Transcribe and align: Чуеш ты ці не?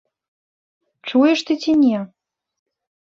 Чуеш 1.07 1.39
ты 1.49 1.59
ці 1.65 1.71
не? 1.85 1.99